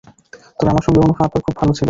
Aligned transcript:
তবে 0.57 0.69
আমার 0.69 0.83
সঙ্গে 0.85 0.99
অনুফা 0.99 1.23
আপার 1.25 1.41
খুব 1.45 1.55
ভাব 1.57 1.69
ছিল। 1.69 1.79